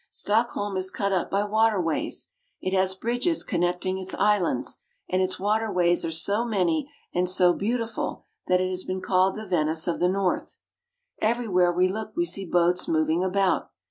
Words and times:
Stockholm 0.09 0.77
is 0.77 0.89
cut 0.89 1.13
up 1.13 1.29
by 1.29 1.43
water 1.43 1.79
ways. 1.79 2.31
It 2.59 2.73
has 2.73 2.95
bridges 2.95 3.43
con 3.43 3.59
necting 3.59 4.01
its 4.01 4.15
islands, 4.15 4.77
and 5.07 5.21
its 5.21 5.39
water 5.39 5.71
ways 5.71 6.03
are 6.03 6.09
so 6.09 6.43
many 6.43 6.91
and 7.13 7.29
so 7.29 7.53
beautiful 7.53 8.25
that 8.47 8.59
it 8.59 8.71
has 8.71 8.83
been 8.83 9.01
called 9.01 9.35
the 9.35 9.45
Venice 9.45 9.87
of 9.87 9.99
the 9.99 10.09
North. 10.09 10.57
Everywhere 11.21 11.71
we 11.71 11.87
look 11.87 12.13
we 12.15 12.25
see 12.25 12.45
boats 12.47 12.87
moving 12.87 13.23
about. 13.23 13.69